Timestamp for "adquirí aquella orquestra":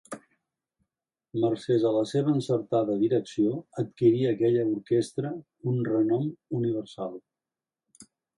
3.83-5.33